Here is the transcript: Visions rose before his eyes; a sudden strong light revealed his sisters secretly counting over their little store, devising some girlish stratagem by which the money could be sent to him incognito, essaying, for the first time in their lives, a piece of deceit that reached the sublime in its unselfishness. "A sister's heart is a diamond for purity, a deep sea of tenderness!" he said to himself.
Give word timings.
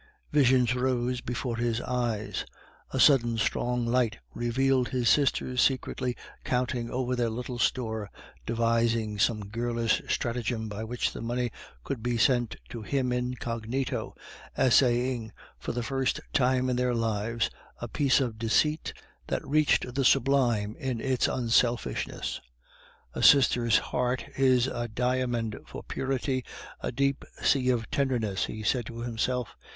Visions 0.31 0.73
rose 0.73 1.21
before 1.21 1.57
his 1.57 1.79
eyes; 1.79 2.43
a 2.89 2.99
sudden 2.99 3.37
strong 3.37 3.85
light 3.85 4.17
revealed 4.33 4.89
his 4.89 5.07
sisters 5.07 5.61
secretly 5.61 6.17
counting 6.43 6.89
over 6.89 7.15
their 7.15 7.29
little 7.29 7.59
store, 7.59 8.09
devising 8.47 9.19
some 9.19 9.45
girlish 9.49 10.01
stratagem 10.07 10.67
by 10.67 10.83
which 10.83 11.13
the 11.13 11.21
money 11.21 11.51
could 11.83 12.01
be 12.01 12.17
sent 12.17 12.55
to 12.67 12.81
him 12.81 13.11
incognito, 13.11 14.15
essaying, 14.57 15.31
for 15.59 15.71
the 15.71 15.83
first 15.83 16.19
time 16.33 16.67
in 16.67 16.77
their 16.77 16.95
lives, 16.95 17.51
a 17.79 17.87
piece 17.87 18.19
of 18.19 18.39
deceit 18.39 18.93
that 19.27 19.47
reached 19.47 19.93
the 19.93 20.03
sublime 20.03 20.75
in 20.79 20.99
its 20.99 21.27
unselfishness. 21.27 22.41
"A 23.13 23.21
sister's 23.21 23.77
heart 23.77 24.25
is 24.35 24.65
a 24.65 24.87
diamond 24.87 25.59
for 25.67 25.83
purity, 25.83 26.43
a 26.79 26.91
deep 26.91 27.23
sea 27.43 27.69
of 27.69 27.87
tenderness!" 27.91 28.45
he 28.45 28.63
said 28.63 28.87
to 28.87 29.01
himself. 29.01 29.55